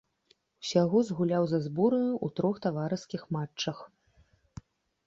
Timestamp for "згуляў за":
1.09-1.59